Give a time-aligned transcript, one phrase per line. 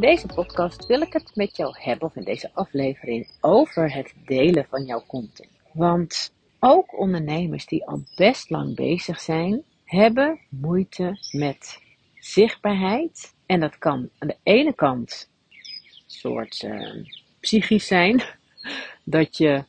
[0.00, 4.14] In deze podcast wil ik het met jou hebben, of in deze aflevering, over het
[4.26, 5.48] delen van jouw content.
[5.72, 11.82] Want ook ondernemers die al best lang bezig zijn, hebben moeite met
[12.18, 13.34] zichtbaarheid.
[13.46, 17.06] En dat kan aan de ene kant een soort uh,
[17.40, 18.22] psychisch zijn,
[19.04, 19.66] dat je het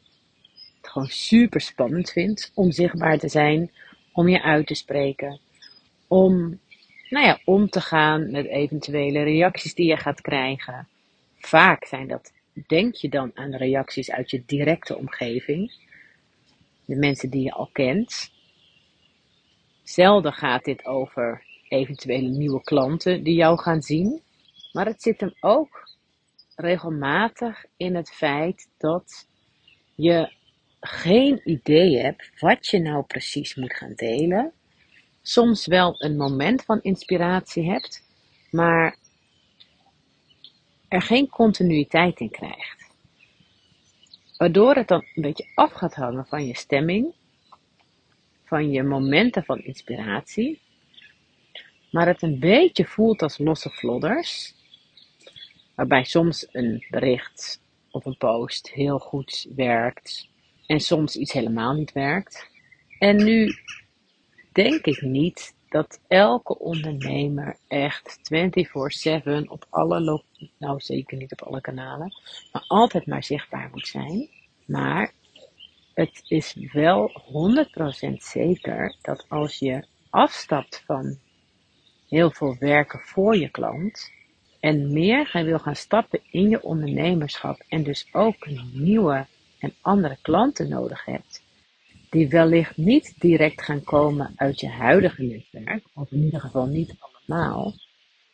[0.91, 3.71] gewoon super spannend vindt om zichtbaar te zijn,
[4.11, 5.39] om je uit te spreken,
[6.07, 6.59] om
[7.11, 10.87] nou ja, om te gaan met eventuele reacties die je gaat krijgen.
[11.37, 12.31] Vaak zijn dat,
[12.67, 15.73] denk je dan aan reacties uit je directe omgeving,
[16.85, 18.31] de mensen die je al kent.
[19.83, 24.21] Zelden gaat dit over eventuele nieuwe klanten die jou gaan zien,
[24.71, 25.89] maar het zit hem ook
[26.55, 29.27] regelmatig in het feit dat
[29.95, 30.33] je
[30.79, 34.53] geen idee hebt wat je nou precies moet gaan delen
[35.21, 38.03] soms wel een moment van inspiratie hebt,
[38.51, 38.97] maar
[40.87, 42.89] er geen continuïteit in krijgt.
[44.37, 47.13] Waardoor het dan een beetje af gaat hangen van je stemming,
[48.45, 50.61] van je momenten van inspiratie,
[51.91, 54.53] maar het een beetje voelt als losse vlodders,
[55.75, 57.61] waarbij soms een bericht
[57.91, 60.27] of een post heel goed werkt
[60.65, 62.49] en soms iets helemaal niet werkt.
[62.99, 63.53] En nu
[64.51, 70.23] denk ik niet dat elke ondernemer echt 24/7 op alle,
[70.57, 72.13] nou zeker niet op alle kanalen,
[72.51, 74.29] maar altijd maar zichtbaar moet zijn.
[74.65, 75.11] Maar
[75.93, 81.17] het is wel 100% zeker dat als je afstapt van
[82.09, 84.11] heel veel werken voor je klant
[84.59, 89.25] en meer wil gaan stappen in je ondernemerschap en dus ook nieuwe
[89.59, 91.30] en andere klanten nodig hebt,
[92.11, 96.95] die wellicht niet direct gaan komen uit je huidige netwerk, of in ieder geval niet
[96.99, 97.73] allemaal,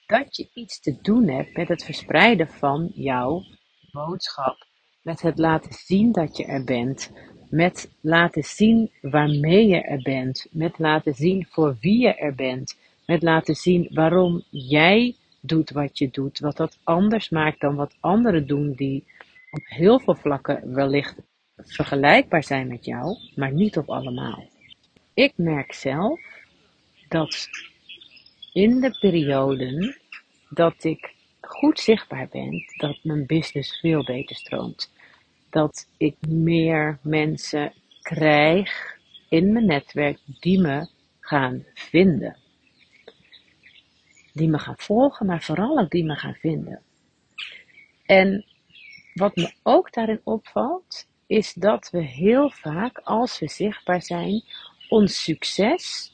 [0.05, 3.43] dat je iets te doen hebt met het verspreiden van jouw
[3.91, 4.65] boodschap.
[5.01, 7.11] Met het laten zien dat je er bent.
[7.49, 10.47] Met laten zien waarmee je er bent.
[10.51, 12.77] Met laten zien voor wie je er bent.
[13.05, 16.39] Met laten zien waarom jij doet wat je doet.
[16.39, 19.03] Wat dat anders maakt dan wat anderen doen die
[19.51, 21.15] op heel veel vlakken wellicht
[21.57, 24.49] vergelijkbaar zijn met jou, maar niet op allemaal.
[25.13, 26.19] Ik merk zelf
[27.07, 27.49] dat
[28.53, 29.97] in de perioden
[30.49, 34.93] dat ik goed zichtbaar ben, dat mijn business veel beter stroomt.
[35.49, 38.97] Dat ik meer mensen krijg
[39.29, 42.37] in mijn netwerk die me gaan vinden.
[44.33, 46.81] Die me gaan volgen, maar vooral ook die me gaan vinden.
[48.05, 48.45] En
[49.13, 54.43] wat me ook daarin opvalt, is dat we heel vaak, als we zichtbaar zijn,
[54.89, 56.11] ons succes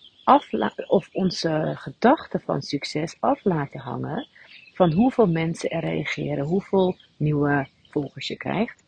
[0.88, 4.28] of onze gedachten van succes af laten hangen
[4.74, 8.84] van hoeveel mensen er reageren, hoeveel nieuwe volgers je krijgt.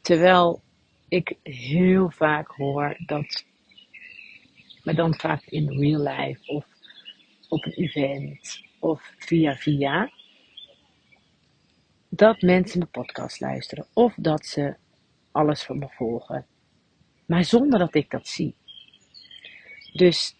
[0.00, 0.62] Terwijl
[1.08, 3.44] ik heel vaak hoor dat,
[4.84, 6.66] maar dan vaak in real life of
[7.48, 10.10] op een event of via via,
[12.08, 14.76] dat mensen mijn podcast luisteren of dat ze
[15.32, 16.46] alles van me volgen.
[17.26, 18.54] Maar zonder dat ik dat zie.
[19.92, 20.36] Dus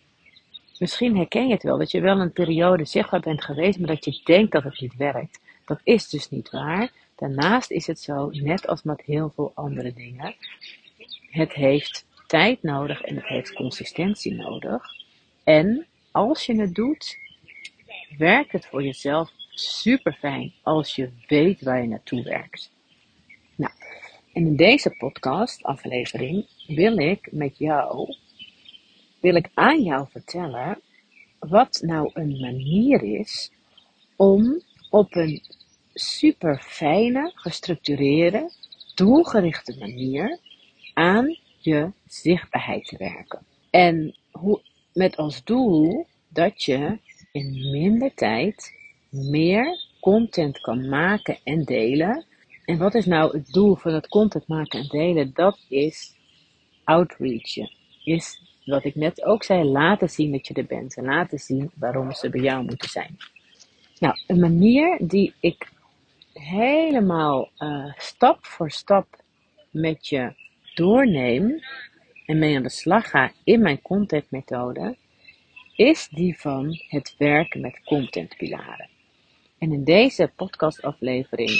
[0.78, 4.04] misschien herken je het wel, dat je wel een periode zichtbaar bent geweest, maar dat
[4.04, 5.40] je denkt dat het niet werkt.
[5.64, 6.92] Dat is dus niet waar.
[7.16, 10.34] Daarnaast is het zo, net als met heel veel andere dingen,
[11.30, 14.82] het heeft tijd nodig en het heeft consistentie nodig.
[15.44, 17.16] En als je het doet,
[18.18, 22.70] werkt het voor jezelf super fijn als je weet waar je naartoe werkt.
[24.32, 28.14] En in deze podcast aflevering wil ik met jou,
[29.20, 30.80] wil ik aan jou vertellen
[31.38, 33.50] wat nou een manier is
[34.16, 34.60] om
[34.90, 35.42] op een
[35.94, 38.50] super fijne, gestructureerde,
[38.94, 40.38] doelgerichte manier
[40.94, 43.44] aan je zichtbaarheid te werken.
[43.70, 44.60] En hoe,
[44.92, 46.98] met als doel dat je
[47.32, 48.74] in minder tijd
[49.08, 52.26] meer content kan maken en delen
[52.64, 55.30] en wat is nou het doel van het content maken en delen?
[55.34, 56.14] Dat is
[56.84, 57.70] outreachen.
[58.04, 60.96] Is wat ik net ook zei, laten zien dat je er bent.
[60.96, 63.16] En laten zien waarom ze bij jou moeten zijn.
[63.98, 65.72] Nou, een manier die ik
[66.32, 69.22] helemaal uh, stap voor stap
[69.70, 70.32] met je
[70.74, 71.60] doorneem
[72.26, 74.96] en mee aan de slag ga in mijn contentmethode,
[75.76, 78.88] is die van het werken met contentpilaren.
[79.58, 81.50] En in deze podcastaflevering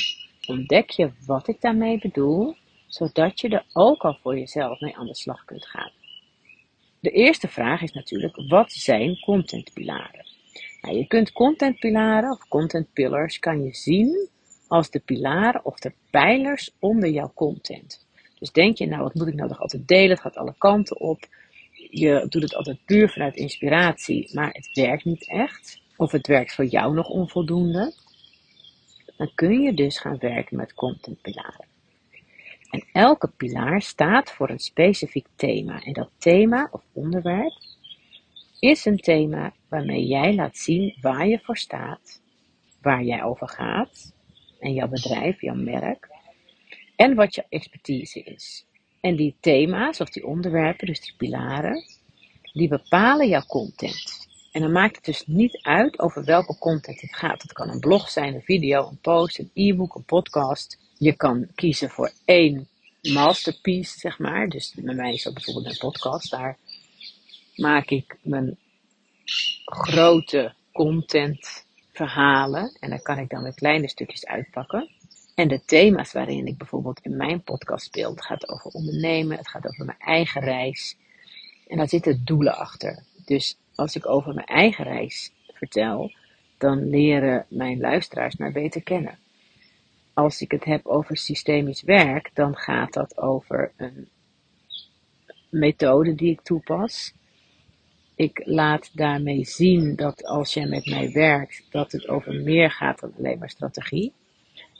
[0.47, 2.57] ontdek je wat ik daarmee bedoel,
[2.87, 5.91] zodat je er ook al voor jezelf mee aan de slag kunt gaan.
[7.01, 10.27] De eerste vraag is natuurlijk, wat zijn contentpilaren?
[10.81, 14.29] Nou, je kunt contentpilaren of content pillars kan je zien
[14.69, 18.07] als de pilaren of de pijlers onder jouw content.
[18.39, 20.11] Dus denk je, nou wat moet ik nou nog altijd delen?
[20.11, 21.27] Het gaat alle kanten op.
[21.91, 25.81] Je doet het altijd puur vanuit inspiratie, maar het werkt niet echt.
[25.97, 27.93] Of het werkt voor jou nog onvoldoende.
[29.17, 31.67] Dan kun je dus gaan werken met contentpilaren.
[32.71, 35.83] En elke pilaar staat voor een specifiek thema.
[35.83, 37.53] En dat thema of onderwerp
[38.59, 42.23] is een thema waarmee jij laat zien waar je voor staat,
[42.81, 44.15] waar jij over gaat
[44.61, 46.09] en jouw bedrijf, jouw merk
[46.97, 48.67] en wat je expertise is.
[49.01, 51.85] En die thema's of die onderwerpen, dus die pilaren,
[52.53, 54.22] die bepalen jouw content.
[54.53, 57.43] En dan maakt het dus niet uit over welke content het gaat.
[57.43, 60.79] Het kan een blog zijn, een video, een post, een e-book, een podcast.
[60.99, 62.69] Je kan kiezen voor één
[63.03, 64.49] masterpiece, zeg maar.
[64.49, 66.31] Dus bij mij is dat bijvoorbeeld een podcast.
[66.31, 66.59] Daar
[67.57, 68.59] maak ik mijn
[69.65, 72.77] grote content verhalen.
[72.81, 74.91] En daar kan ik dan weer kleine stukjes uitpakken.
[75.35, 79.49] En de thema's waarin ik bijvoorbeeld in mijn podcast speel, het gaat over ondernemen, het
[79.49, 80.97] gaat over mijn eigen reis.
[81.69, 83.03] En daar zitten doelen achter.
[83.25, 86.13] Dus als ik over mijn eigen reis vertel,
[86.59, 89.19] dan leren mijn luisteraars mij beter kennen.
[90.15, 94.09] Als ik het heb over systemisch werk, dan gaat dat over een
[95.51, 97.13] methode die ik toepas.
[98.15, 103.01] Ik laat daarmee zien dat als jij met mij werkt, dat het over meer gaat
[103.01, 104.13] dan alleen maar strategie.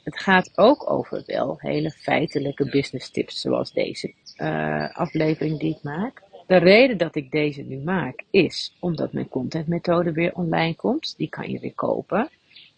[0.03, 5.83] Het gaat ook over wel hele feitelijke business tips, zoals deze uh, aflevering die ik
[5.83, 6.21] maak.
[6.53, 11.13] De reden dat ik deze nu maak is omdat mijn contentmethode weer online komt.
[11.17, 12.29] Die kan je weer kopen.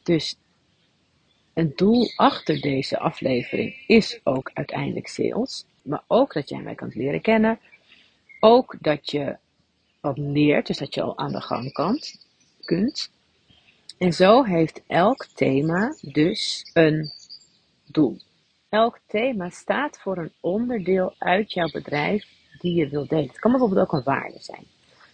[0.04, 0.36] Dus
[1.54, 5.66] een doel achter deze aflevering is ook uiteindelijk sales.
[5.82, 7.60] Maar ook dat jij mij kunt leren kennen.
[8.40, 9.38] Ook dat je
[10.00, 12.00] wat leert, dus dat je al aan de gang kan,
[12.64, 13.12] kunt.
[13.98, 17.12] En zo heeft elk thema dus een
[17.86, 18.18] doel.
[18.70, 22.34] Elk thema staat voor een onderdeel uit jouw bedrijf
[22.66, 23.28] die je wilt delen.
[23.28, 24.66] Het kan bijvoorbeeld ook een waarde zijn.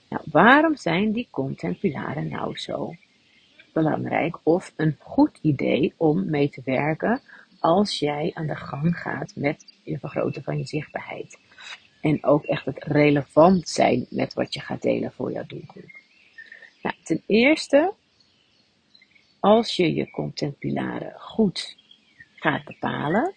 [0.09, 2.95] Nou, waarom zijn die contentpilaren nou zo
[3.74, 7.21] belangrijk of een goed idee om mee te werken
[7.59, 11.39] als jij aan de gang gaat met je vergroten van je zichtbaarheid?
[12.01, 15.92] En ook echt het relevant zijn met wat je gaat delen voor jouw doelgroep.
[16.81, 17.94] Nou, ten eerste,
[19.39, 21.77] als je je contentpilaren goed
[22.36, 23.33] gaat bepalen,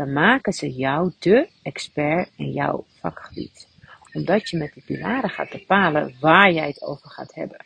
[0.00, 3.68] dan maken ze jou de expert in jouw vakgebied.
[4.12, 7.64] Omdat je met die pilaren gaat bepalen waar jij het over gaat hebben.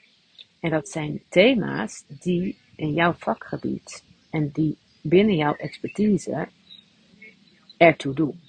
[0.60, 6.48] En dat zijn thema's die in jouw vakgebied en die binnen jouw expertise
[7.76, 8.40] ertoe doen.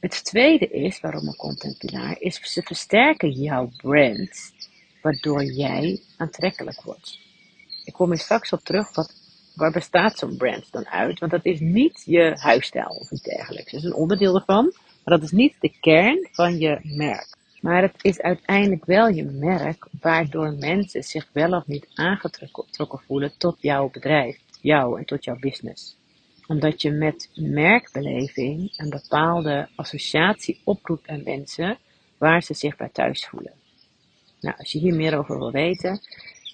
[0.00, 4.52] Het tweede is, waarom een contentpilaar, is ze versterken jouw brand,
[5.02, 7.18] waardoor jij aantrekkelijk wordt.
[7.84, 9.14] Ik kom er straks op terug, wat,
[9.58, 11.18] waar bestaat zo'n brand dan uit?
[11.18, 13.72] Want dat is niet je huisstijl of iets dergelijks.
[13.72, 14.72] Dat is een onderdeel ervan,
[15.04, 17.36] maar dat is niet de kern van je merk.
[17.60, 23.32] Maar het is uiteindelijk wel je merk waardoor mensen zich wel of niet aangetrokken voelen
[23.38, 25.96] tot jouw bedrijf, jou en tot jouw business
[26.48, 31.78] omdat je met merkbeleving een bepaalde associatie oproept aan mensen
[32.18, 33.52] waar ze zich bij thuis voelen.
[34.40, 36.00] Nou, als je hier meer over wil weten,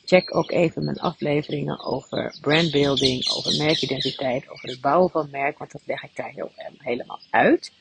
[0.04, 5.72] check ook even mijn afleveringen over brandbuilding, over merkidentiteit, over het bouwen van merk, want
[5.72, 7.72] dat leg ik daar heel, helemaal uit.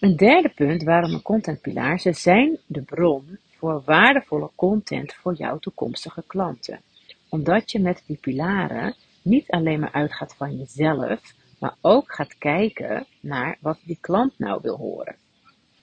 [0.00, 5.58] Een derde punt waarom een contentpilaar, ze zijn de bron voor waardevolle content voor jouw
[5.58, 6.80] toekomstige klanten.
[7.28, 11.20] Omdat je met die pilaren niet alleen maar uitgaat van jezelf,
[11.58, 15.16] maar ook gaat kijken naar wat die klant nou wil horen.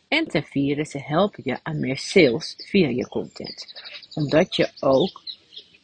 [0.08, 3.66] En ten vierde, ze helpen je aan meer sales via je content.
[4.14, 5.22] Omdat je ook,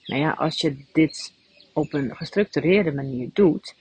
[0.05, 1.33] nou ja, als je dit
[1.73, 3.75] op een gestructureerde manier doet,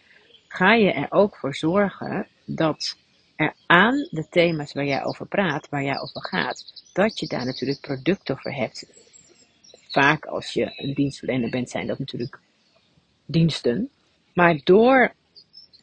[0.48, 2.96] ga je er ook voor zorgen dat
[3.36, 7.44] er aan de thema's waar jij over praat, waar jij over gaat, dat je daar
[7.44, 8.86] natuurlijk producten voor hebt.
[9.88, 12.38] Vaak als je een dienstverlener bent, zijn dat natuurlijk
[13.26, 13.90] diensten.
[14.32, 15.14] Maar door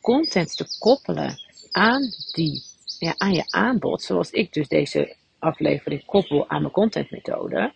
[0.01, 1.39] content te koppelen
[1.71, 2.01] aan,
[2.31, 2.63] die,
[2.99, 7.73] ja, aan je aanbod, zoals ik dus deze aflevering koppel aan mijn contentmethode,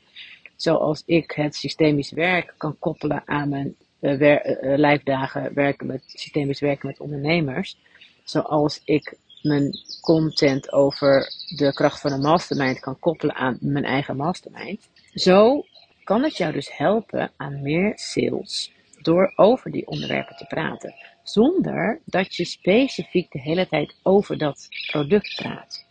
[0.57, 6.87] zoals ik het systemisch werk kan koppelen aan mijn uh, lijfdagen werken met systemisch werken
[6.87, 7.77] met ondernemers,
[8.23, 14.15] zoals ik mijn content over de kracht van een mastermind kan koppelen aan mijn eigen
[14.15, 14.89] mastermind.
[15.13, 15.65] Zo
[16.03, 18.71] kan het jou dus helpen aan meer sales
[19.01, 24.67] door over die onderwerpen te praten, zonder dat je specifiek de hele tijd over dat
[24.91, 25.85] product praat.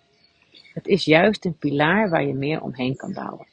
[0.74, 3.46] Het is juist een pilaar waar je meer omheen kan bouwen.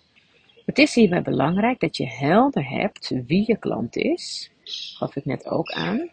[0.73, 4.51] Het is hierbij belangrijk dat je helder hebt wie je klant is.
[4.97, 6.09] Gaf ik net ook aan.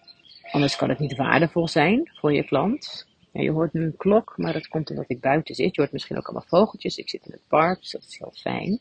[0.50, 3.07] Anders kan het niet waardevol zijn voor je klant.
[3.33, 5.75] Ja, je hoort nu een klok, maar dat komt omdat ik buiten zit.
[5.75, 6.97] Je hoort misschien ook allemaal vogeltjes.
[6.97, 8.81] Ik zit in het park, dus dat is heel fijn.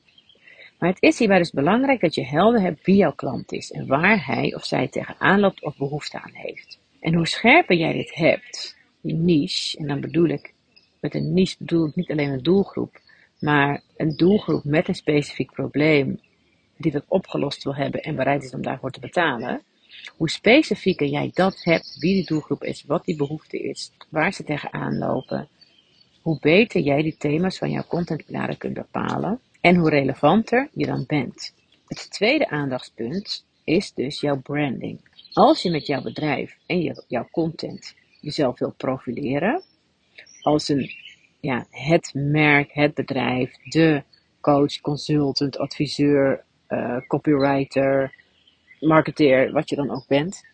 [0.79, 3.87] Maar het is hierbij dus belangrijk dat je helder hebt wie jouw klant is en
[3.87, 6.79] waar hij of zij tegenaan loopt of behoefte aan heeft.
[6.99, 10.53] En hoe scherper jij dit hebt, die niche, en dan bedoel ik,
[10.99, 12.99] met een niche bedoel ik niet alleen een doelgroep,
[13.39, 16.19] maar een doelgroep met een specifiek probleem
[16.77, 19.61] die dat opgelost wil hebben en bereid is om daarvoor te betalen.
[20.17, 24.43] Hoe specifieker jij dat hebt, wie die doelgroep is, wat die behoefte is, waar ze
[24.43, 25.47] tegenaan lopen,
[26.21, 31.03] hoe beter jij die thema's van jouw contentpilaren kunt bepalen en hoe relevanter je dan
[31.07, 31.53] bent.
[31.87, 34.99] Het tweede aandachtspunt is dus jouw branding.
[35.33, 39.63] Als je met jouw bedrijf en jouw content jezelf wil profileren
[40.41, 40.91] als een,
[41.39, 44.03] ja, het merk, het bedrijf, de
[44.41, 48.15] coach, consultant, adviseur, uh, copywriter,
[48.79, 50.45] marketeer, wat je dan ook bent,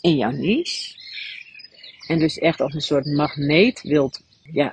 [0.00, 1.02] in jouw niche.
[2.06, 4.72] En dus echt als een soort magneet wilt ja,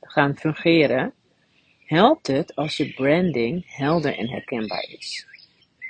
[0.00, 1.12] gaan fungeren,
[1.84, 5.26] helpt het als je branding helder en herkenbaar is.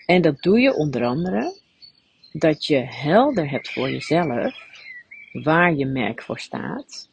[0.06, 1.58] En dat doe je onder andere
[2.32, 4.54] dat je helder hebt voor jezelf
[5.32, 7.09] waar je merk voor staat.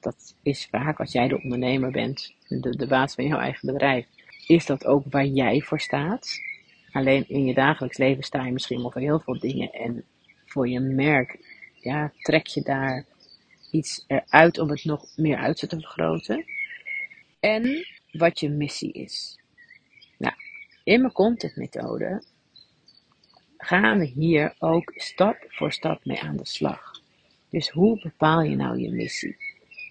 [0.00, 4.06] Dat is vaak als jij de ondernemer bent, de, de baas van jouw eigen bedrijf,
[4.46, 6.40] is dat ook waar jij voor staat.
[6.92, 10.04] Alleen in je dagelijks leven sta je misschien wel voor heel veel dingen en
[10.44, 11.38] voor je merk
[11.80, 13.04] ja, trek je daar
[13.70, 16.44] iets eruit om het nog meer uit te vergroten.
[17.40, 19.38] En wat je missie is.
[20.18, 20.34] Nou,
[20.84, 22.22] in mijn contentmethode
[23.56, 27.00] gaan we hier ook stap voor stap mee aan de slag.
[27.48, 29.36] Dus hoe bepaal je nou je missie?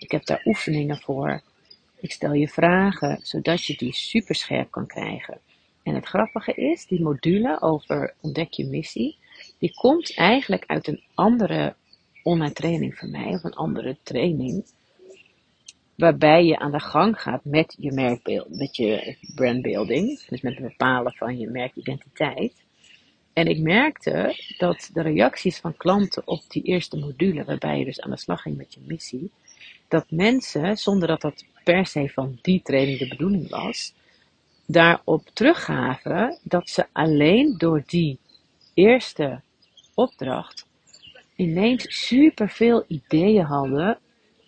[0.10, 1.42] Ik heb daar oefeningen voor.
[2.00, 5.40] Ik stel je vragen, zodat je die super scherp kan krijgen.
[5.84, 9.18] En het grappige is, die module over ontdek je missie,
[9.58, 11.76] die komt eigenlijk uit een andere
[12.24, 14.66] online training van mij, of een andere training,
[15.96, 20.68] waarbij je aan de gang gaat met je merkbeeld, met je brandbuilding, dus met het
[20.68, 22.64] bepalen van je merkidentiteit.
[23.34, 28.02] En ik merkte dat de reacties van klanten op die eerste module, waarbij je dus
[28.02, 29.32] aan de slag ging met je missie,
[29.90, 33.94] dat mensen, zonder dat dat per se van die training de bedoeling was,
[34.66, 38.20] daarop teruggaven dat ze alleen door die
[38.74, 39.42] eerste
[39.94, 40.68] opdracht
[41.36, 44.00] ineens superveel ideeën hadden,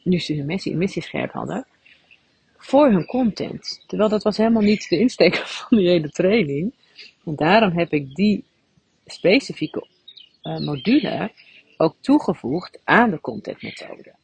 [0.03, 1.65] nu ze hun missie, missie scherp hadden,
[2.57, 3.83] voor hun content.
[3.87, 6.73] Terwijl dat was helemaal niet de insteek van die hele training.
[7.25, 8.43] En daarom heb ik die
[9.05, 9.87] specifieke
[10.43, 11.31] uh, module
[11.77, 14.19] ook toegevoegd aan de contentmethode.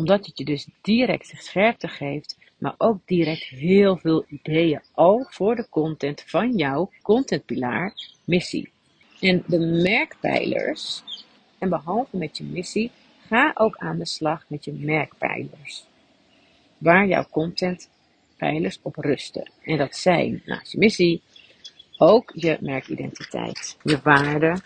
[0.00, 5.56] Omdat het je dus direct scherpte geeft, maar ook direct heel veel ideeën al voor
[5.56, 8.70] de content van jouw contentpilaar missie.
[9.20, 11.02] En de merkpijlers,
[11.58, 12.90] en behalve met je missie,
[13.26, 15.84] ga ook aan de slag met je merkpijlers.
[16.78, 19.50] Waar jouw contentpijlers op rusten.
[19.62, 21.22] En dat zijn naast je missie,
[21.96, 24.56] ook je merkidentiteit, je waarde,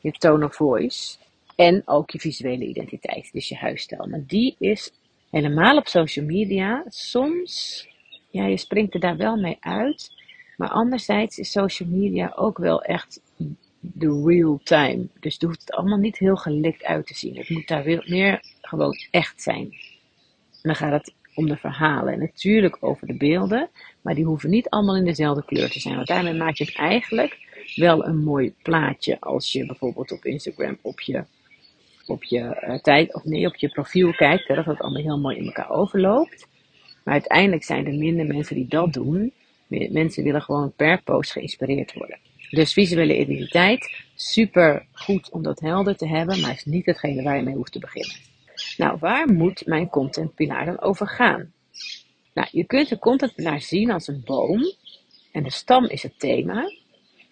[0.00, 1.16] je tone of voice
[1.60, 4.06] en ook je visuele identiteit, dus je huisstijl.
[4.06, 4.92] Maar die is
[5.30, 7.86] helemaal op social media soms,
[8.30, 10.10] ja, je springt er daar wel mee uit,
[10.56, 13.20] maar anderzijds is social media ook wel echt
[13.80, 15.08] de real time.
[15.20, 17.36] Dus het hoeft het allemaal niet heel gelikt uit te zien.
[17.36, 19.64] Het moet daar meer gewoon echt zijn.
[20.50, 22.12] En dan gaat het om de verhalen.
[22.12, 25.94] En natuurlijk over de beelden, maar die hoeven niet allemaal in dezelfde kleur te zijn.
[25.94, 27.38] Want daarmee maak je het eigenlijk
[27.74, 31.24] wel een mooi plaatje als je bijvoorbeeld op Instagram op je,
[32.10, 35.18] op je uh, tijd, of nee, op je profiel kijkt, hè, dat het allemaal heel
[35.18, 36.46] mooi in elkaar overloopt.
[37.04, 39.32] Maar uiteindelijk zijn er minder mensen die dat doen.
[39.68, 42.18] Mensen willen gewoon per post geïnspireerd worden.
[42.50, 47.36] Dus visuele identiteit, super goed om dat helder te hebben, maar is niet hetgene waar
[47.36, 48.16] je mee hoeft te beginnen.
[48.76, 51.52] Nou, waar moet mijn contentpilaar dan over gaan?
[52.34, 54.72] Nou, je kunt de contentpilaar zien als een boom
[55.32, 56.70] en de stam is het thema.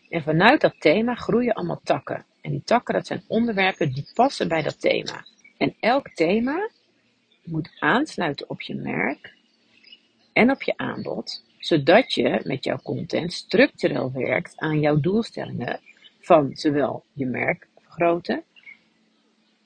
[0.08, 2.24] En vanuit dat thema groeien allemaal takken.
[2.40, 5.24] En die takken, dat zijn onderwerpen die passen bij dat thema.
[5.56, 6.70] En elk thema
[7.44, 9.34] moet aansluiten op je merk
[10.32, 15.80] en op je aanbod, zodat je met jouw content structureel werkt aan jouw doelstellingen
[16.20, 18.42] van zowel je merk vergroten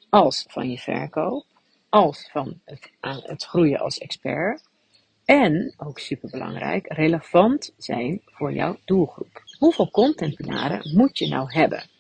[0.09, 1.45] als van je verkoop
[1.93, 4.63] als van het, het groeien als expert.
[5.25, 9.43] En, ook superbelangrijk, relevant zijn voor jouw doelgroep.
[9.59, 11.91] Hoeveel contentpilaren moet je nou hebben?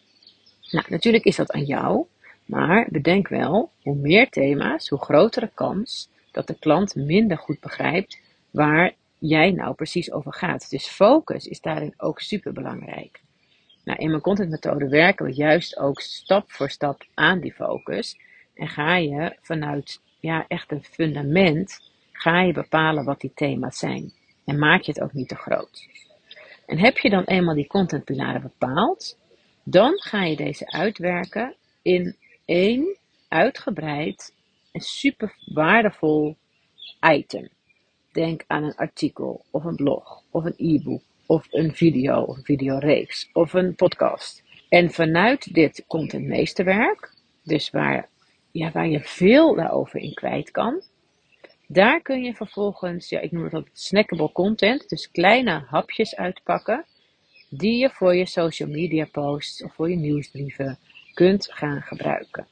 [0.73, 2.07] Nou, natuurlijk is dat aan jou,
[2.45, 8.19] maar bedenk wel, hoe meer thema's, hoe grotere kans dat de klant minder goed begrijpt
[8.51, 10.71] waar jij nou precies over gaat.
[10.71, 13.21] Dus focus is daarin ook super belangrijk.
[13.85, 18.19] Nou, in mijn contentmethode werken we juist ook stap voor stap aan die focus.
[18.55, 24.13] En ga je vanuit ja, echt een fundament, ga je bepalen wat die thema's zijn.
[24.45, 25.89] En maak je het ook niet te groot.
[26.67, 29.19] En heb je dan eenmaal die contentpilaren bepaald,
[29.65, 32.97] dan ga je deze uitwerken in één
[33.29, 34.35] uitgebreid
[34.73, 36.37] en super waardevol
[37.01, 37.49] item.
[38.13, 42.45] Denk aan een artikel of een blog of een e-book of een video of een
[42.45, 44.43] videoreeks of een podcast.
[44.69, 48.09] En vanuit dit contentmeesterwerk, dus waar,
[48.51, 50.83] ja, waar je veel daarover in kwijt kan,
[51.67, 56.85] daar kun je vervolgens, ja, ik noem het snackable content, dus kleine hapjes uitpakken,
[57.55, 60.79] die je voor je social media posts of voor je nieuwsbrieven
[61.15, 62.47] kunt gaan gebruiken.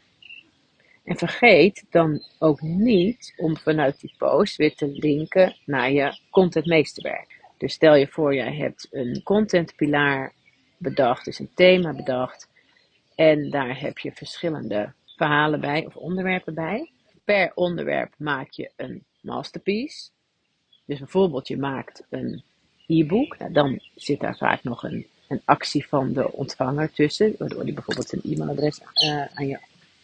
[1.05, 7.41] En vergeet dan ook niet om vanuit die post weer te linken naar je contentmeesterwerk.
[7.59, 10.33] Dus stel je voor, jij hebt een contentpilaar
[10.77, 12.49] bedacht, dus een thema bedacht.
[13.15, 16.91] En daar heb je verschillende verhalen bij of onderwerpen bij.
[17.25, 20.11] Per onderwerp maak je een masterpiece.
[20.85, 22.45] Dus bijvoorbeeld je maakt een
[22.91, 23.39] e-book.
[23.39, 27.35] Nou, dan zit daar vaak nog een, een actie van de ontvanger tussen.
[27.39, 29.59] Waardoor die bijvoorbeeld een e-mailadres uh, aan je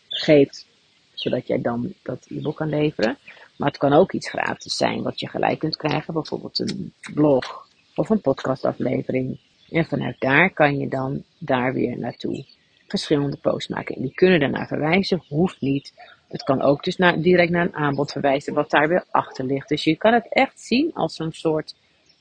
[0.08, 0.66] geeft.
[1.14, 3.18] Zodat jij dan dat e-book kan leveren.
[3.56, 6.14] Maar het kan ook iets gratis zijn wat je gelijk kunt krijgen.
[6.14, 9.38] Bijvoorbeeld een blog of een podcastaflevering.
[9.70, 12.44] En vanuit daar kan je dan daar weer naartoe
[12.88, 13.94] verschillende posts maken.
[13.94, 15.92] En die kunnen daarna verwijzen, hoeft niet.
[16.28, 19.68] Het kan ook dus naar, direct naar een aanbod verwijzen wat daar weer achter ligt.
[19.68, 21.74] Dus je kan het echt zien als een soort,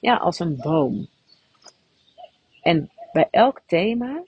[0.05, 1.07] ja, als een boom.
[2.61, 4.23] En bij elk thema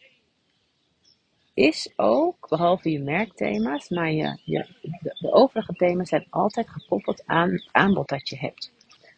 [1.54, 4.38] is ook, behalve je merkthema's, maar je,
[5.02, 8.72] de, overige thema's zijn altijd gekoppeld aan het aanbod dat je hebt.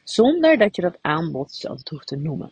[0.03, 2.51] Zonder dat je dat aanbod zelf hoeft te noemen.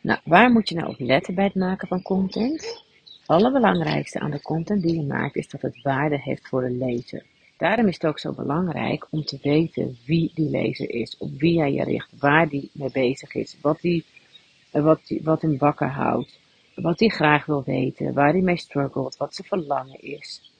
[0.00, 2.84] Nou, waar moet je nou op letten bij het maken van content?
[3.04, 6.70] Het allerbelangrijkste aan de content die je maakt is dat het waarde heeft voor de
[6.70, 7.24] lezer.
[7.62, 11.60] Daarom is het ook zo belangrijk om te weten wie die lezer is, op wie
[11.60, 14.04] hij je richt, waar die mee bezig is, wat, die,
[14.70, 16.38] wat, die, wat hem wakker houdt,
[16.74, 20.52] wat hij graag wil weten, waar hij mee struggelt, wat zijn verlangen is.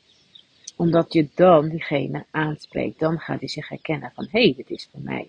[0.76, 4.88] Omdat je dan diegene aanspreekt, dan gaat hij zich herkennen van hé, hey, dit is
[4.92, 5.28] voor mij.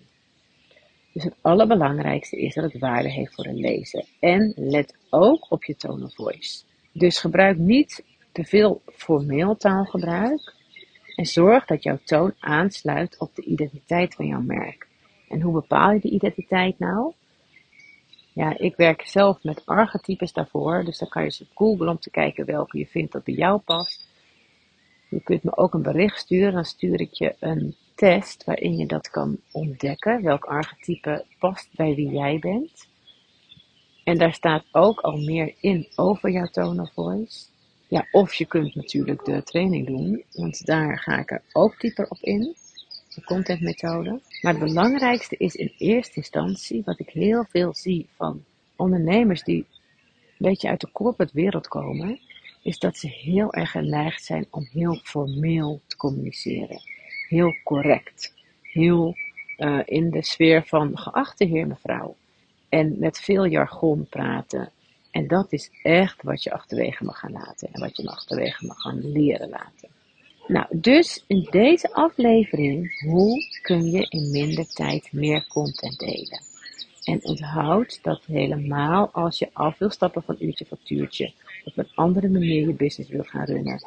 [1.12, 4.04] Dus het allerbelangrijkste is dat het waarde heeft voor een lezer.
[4.20, 6.62] En let ook op je tone of voice.
[6.92, 10.62] Dus gebruik niet te veel formeel taalgebruik.
[11.14, 14.86] En zorg dat jouw toon aansluit op de identiteit van jouw merk.
[15.28, 17.12] En hoe bepaal je die identiteit nou?
[18.32, 20.84] Ja, ik werk zelf met archetypes daarvoor.
[20.84, 23.60] Dus dan kan je ze googlen om te kijken welke je vindt dat bij jou
[23.60, 24.06] past.
[25.08, 26.52] Je kunt me ook een bericht sturen.
[26.52, 30.22] Dan stuur ik je een test waarin je dat kan ontdekken.
[30.22, 32.88] Welk archetype past bij wie jij bent.
[34.04, 37.46] En daar staat ook al meer in over jouw tone of voice.
[37.94, 42.08] Ja, of je kunt natuurlijk de training doen, want daar ga ik er ook dieper
[42.08, 42.56] op in.
[43.14, 44.20] De contentmethode.
[44.40, 48.44] Maar het belangrijkste is in eerste instantie, wat ik heel veel zie van
[48.76, 49.66] ondernemers die
[50.38, 52.20] een beetje uit de corporate wereld komen,
[52.62, 56.80] is dat ze heel erg geneigd zijn om heel formeel te communiceren.
[57.28, 58.34] Heel correct.
[58.62, 59.14] Heel
[59.58, 62.16] uh, in de sfeer van geachte heer mevrouw.
[62.68, 64.72] En met veel jargon praten.
[65.14, 67.68] En dat is echt wat je achterwege mag gaan laten.
[67.72, 69.88] En wat je achterwege mag gaan leren laten.
[70.46, 76.40] Nou, dus in deze aflevering, hoe kun je in minder tijd meer content delen?
[77.04, 81.32] En onthoud dat helemaal als je af wil stappen van uurtje factuurtje,
[81.64, 83.80] op een andere manier je business wil gaan runnen,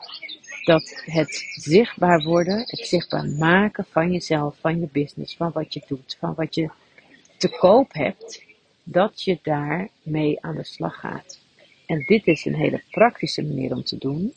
[0.63, 5.83] dat het zichtbaar worden, het zichtbaar maken van jezelf, van je business, van wat je
[5.87, 6.69] doet, van wat je
[7.37, 8.46] te koop hebt,
[8.89, 11.39] dat je daarmee aan de slag gaat.
[11.85, 14.33] En dit is een hele praktische manier om te doen.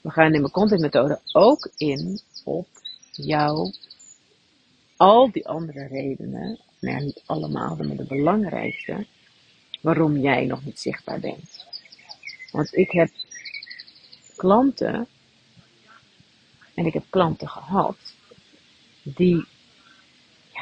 [0.00, 2.68] We gaan in mijn contentmethode ook in op
[3.12, 3.72] jouw
[4.96, 9.06] al die andere redenen, nou niet allemaal, maar de belangrijkste,
[9.80, 11.66] waarom jij nog niet zichtbaar bent.
[12.52, 13.10] Want ik heb
[14.36, 15.06] klanten,
[16.74, 17.96] en ik heb klanten gehad,
[19.02, 19.46] die,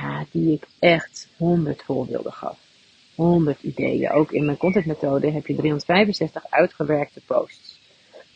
[0.01, 2.59] ja, die ik echt honderd voorbeelden gaf.
[3.15, 4.11] 100 ideeën.
[4.11, 7.81] Ook in mijn contentmethode heb je 365 uitgewerkte posts.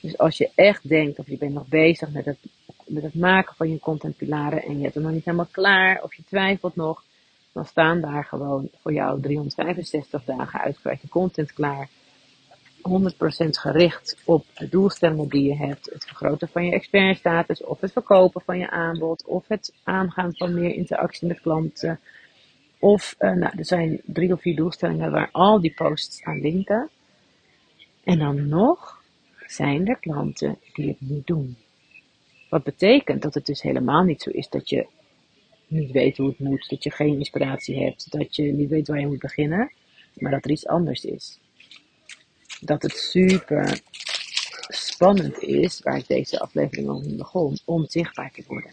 [0.01, 2.39] Dus als je echt denkt of je bent nog bezig met het,
[2.87, 6.15] met het maken van je contentpilaren en je hebt hem nog niet helemaal klaar of
[6.15, 7.05] je twijfelt nog,
[7.53, 11.89] dan staan daar gewoon voor jou 365 dagen uitgewerkte content klaar
[12.83, 12.83] 100%
[13.51, 15.91] gericht op de doelstellingen die je hebt.
[15.93, 20.55] Het vergroten van je expertstatus, of het verkopen van je aanbod, of het aangaan van
[20.55, 22.01] meer interactie met klanten.
[22.79, 26.89] Of, uh, nou, er zijn drie of vier doelstellingen waar al die posts aan linken.
[28.05, 29.03] En dan nog
[29.47, 31.57] zijn er klanten die het niet doen.
[32.49, 34.87] Wat betekent dat het dus helemaal niet zo is dat je
[35.67, 39.01] niet weet hoe het moet, dat je geen inspiratie hebt, dat je niet weet waar
[39.01, 39.73] je moet beginnen,
[40.15, 41.39] maar dat er iets anders is.
[42.61, 43.81] Dat het super
[44.69, 48.73] spannend is, waar ik deze aflevering over begon, om zichtbaar te worden.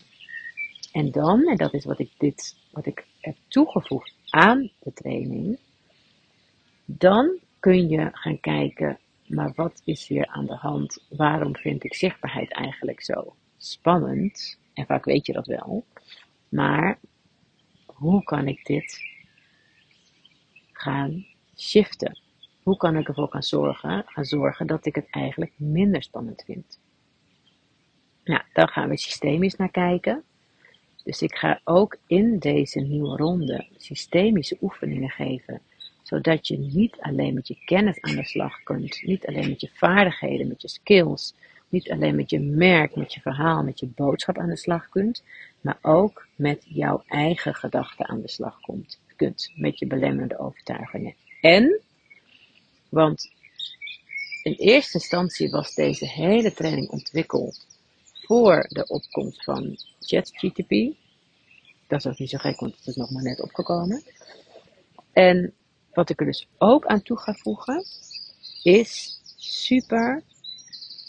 [0.91, 5.59] En dan, en dat is wat ik, dit, wat ik heb toegevoegd aan de training,
[6.85, 11.03] dan kun je gaan kijken, maar wat is hier aan de hand?
[11.09, 14.59] Waarom vind ik zichtbaarheid eigenlijk zo spannend?
[14.73, 15.85] En vaak weet je dat wel.
[16.49, 16.99] Maar
[17.85, 19.01] hoe kan ik dit
[20.71, 21.25] gaan
[21.57, 22.19] shiften?
[22.67, 26.79] Hoe kan ik ervoor gaan zorgen, gaan zorgen dat ik het eigenlijk minder spannend vind?
[28.23, 30.23] Nou, daar gaan we systemisch naar kijken.
[31.03, 35.61] Dus ik ga ook in deze nieuwe ronde systemische oefeningen geven,
[36.03, 39.69] zodat je niet alleen met je kennis aan de slag kunt, niet alleen met je
[39.73, 41.35] vaardigheden, met je skills,
[41.69, 45.23] niet alleen met je merk, met je verhaal, met je boodschap aan de slag kunt,
[45.61, 51.13] maar ook met jouw eigen gedachten aan de slag komt, kunt, met je belemmerende overtuigingen.
[51.41, 51.81] En,
[52.89, 53.29] want
[54.43, 57.65] in eerste instantie was deze hele training ontwikkeld
[58.13, 60.95] voor de opkomst van ChatGTP.
[61.87, 64.03] Dat is ook niet zo gek, want het is nog maar net opgekomen.
[65.13, 65.53] En
[65.93, 67.85] wat ik er dus ook aan toe ga voegen,
[68.63, 70.23] is super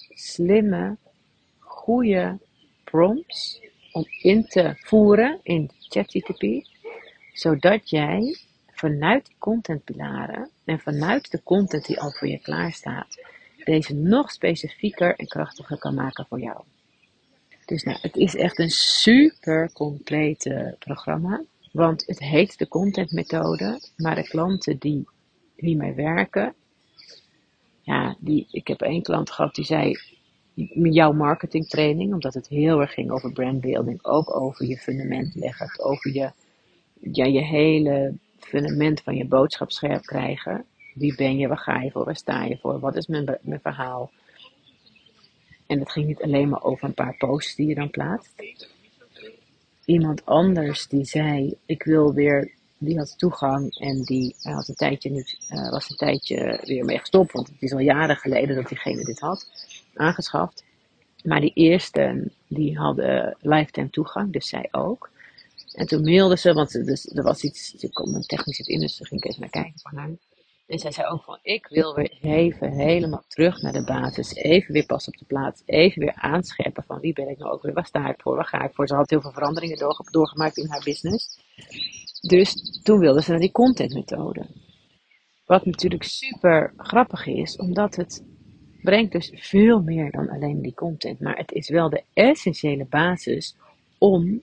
[0.09, 0.97] slimme,
[1.59, 2.39] goede
[2.85, 3.61] prompts
[3.93, 6.67] om in te voeren in ChatGTP,
[7.33, 8.39] zodat jij
[8.79, 13.21] vanuit die contentpilaren en vanuit de content die al voor je klaar staat,
[13.65, 16.63] deze nog specifieker en krachtiger kan maken voor jou.
[17.65, 21.43] Dus nou, het is echt een super complete programma.
[21.73, 25.09] Want het heet de contentmethode, maar de klanten die
[25.57, 26.55] hiermee werken,
[27.83, 29.99] ja, die, ik heb één klant gehad die zei,
[30.73, 36.15] jouw marketingtraining, omdat het heel erg ging over brandbuilding, ook over je fundament leggen, over
[36.15, 36.31] je,
[37.13, 40.65] ja, je hele fundament van je boodschap scherp krijgen.
[40.95, 43.61] Wie ben je, waar ga je voor, waar sta je voor, wat is mijn, mijn
[43.61, 44.11] verhaal?
[45.67, 48.35] En het ging niet alleen maar over een paar posts die je dan plaatst.
[49.85, 55.11] Iemand anders die zei, ik wil weer, die had toegang en die had een tijdje
[55.11, 58.69] niet, uh, was een tijdje weer mee gestopt, want het is al jaren geleden dat
[58.69, 59.47] diegene dit had
[59.95, 60.65] aangeschaft.
[61.25, 65.11] Maar die eerste, die hadden lifetime toegang, dus zij ook.
[65.73, 68.97] En toen mailde ze, want dus, er was iets, ze kon technisch het in, dus
[69.03, 70.11] ging ik even naar kijken van haar.
[70.69, 74.35] En zij zei ook van, ik wil weer even helemaal terug naar de basis.
[74.35, 75.63] Even weer pas op de plaats.
[75.67, 77.73] Even weer aanscherpen van wie ben ik nou ook weer.
[77.73, 78.37] Waar sta ik voor?
[78.37, 78.89] Waar ga ik voor?
[78.89, 81.39] Ze had heel veel veranderingen doorgemaakt in haar business.
[82.21, 84.47] Dus toen wilde ze naar die contentmethode.
[85.47, 88.25] Wat natuurlijk super grappig is, omdat het
[88.83, 91.21] brengt dus veel meer dan alleen die content.
[91.21, 93.57] Maar het is wel de essentiële basis
[93.99, 94.43] om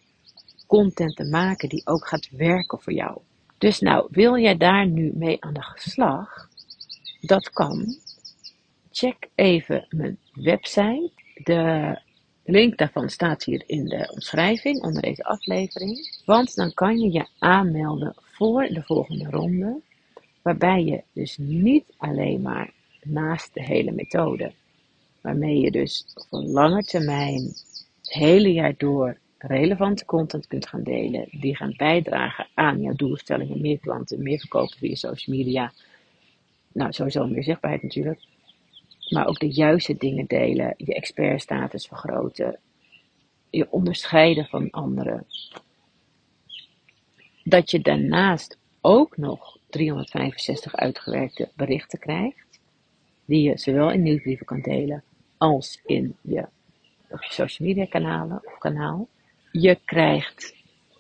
[0.68, 3.18] content te maken die ook gaat werken voor jou.
[3.58, 6.50] Dus nou, wil jij daar nu mee aan de slag?
[7.22, 7.96] Dat kan.
[8.92, 11.12] Check even mijn website.
[11.44, 12.00] De
[12.44, 16.22] link daarvan staat hier in de omschrijving onder deze aflevering.
[16.26, 19.82] Want dan kan je je aanmelden voor de volgende ronde.
[20.42, 22.74] Waarbij je dus niet alleen maar
[23.04, 24.52] naast de hele methode.
[25.22, 31.28] Waarmee je dus een lange termijn, het hele jaar door, relevante content kunt gaan delen.
[31.32, 33.62] Die gaan bijdragen aan jouw doelstellingen.
[33.62, 35.74] Meer klanten, meer verkopen via social media.
[36.72, 38.20] Nou, sowieso meer zichtbaarheid natuurlijk.
[39.10, 40.74] Maar ook de juiste dingen delen.
[40.78, 42.60] Je expertstatus vergroten.
[43.50, 45.26] Je onderscheiden van anderen.
[47.44, 52.46] Dat je daarnaast ook nog 365 uitgewerkte berichten krijgt
[53.26, 55.04] die je zowel in nieuwsbrieven kan delen
[55.38, 56.48] als in je,
[57.10, 59.08] op je social media kanalen of kanaal.
[59.60, 60.56] Je krijgt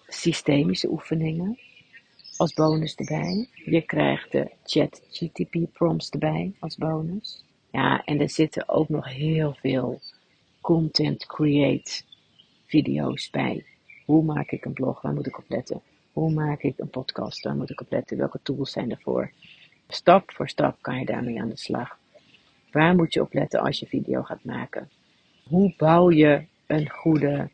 [0.07, 1.59] systemische oefeningen
[2.37, 3.49] als bonus erbij.
[3.65, 7.43] Je krijgt de chat GTP prompts erbij als bonus.
[7.71, 10.01] Ja, en er zitten ook nog heel veel
[10.61, 12.01] content create
[12.65, 13.65] video's bij.
[14.05, 15.01] Hoe maak ik een blog?
[15.01, 15.81] Waar moet ik op letten?
[16.11, 17.43] Hoe maak ik een podcast?
[17.43, 18.17] Waar moet ik op letten?
[18.17, 19.31] Welke tools zijn ervoor?
[19.87, 21.97] Stap voor stap kan je daarmee aan de slag.
[22.71, 24.89] Waar moet je op letten als je video gaat maken?
[25.43, 27.49] Hoe bouw je een goede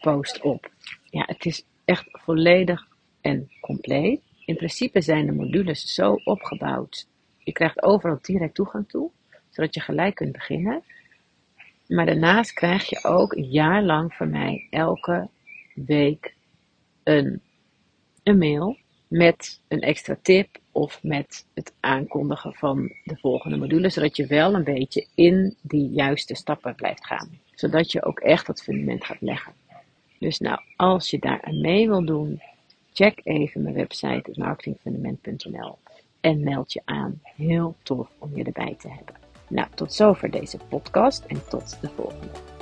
[0.00, 0.70] post op?
[1.04, 2.88] Ja, het is echt volledig
[3.20, 4.20] en compleet.
[4.44, 7.06] In principe zijn de modules zo opgebouwd.
[7.38, 9.10] Je krijgt overal direct toegang toe.
[9.50, 10.82] zodat je gelijk kunt beginnen.
[11.86, 15.28] Maar daarnaast krijg je ook een jaar lang van mij elke
[15.74, 16.34] week
[17.02, 17.40] een,
[18.22, 18.76] een mail
[19.08, 24.54] met een extra tip of met het aankondigen van de volgende module, zodat je wel
[24.54, 27.38] een beetje in die juiste stappen blijft gaan.
[27.54, 29.52] Zodat je ook echt dat fundament gaat leggen.
[30.20, 32.40] Dus nou, als je daar aan mee wil doen,
[32.92, 35.78] check even mijn website, marketingfundament.nl
[36.20, 37.20] en meld je aan.
[37.22, 39.14] Heel tof om je erbij te hebben.
[39.48, 42.59] Nou, tot zover deze podcast en tot de volgende.